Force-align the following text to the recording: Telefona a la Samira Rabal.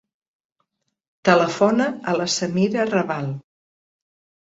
Telefona 1.29 1.89
a 2.01 2.17
la 2.23 2.29
Samira 2.39 2.91
Rabal. 2.97 3.33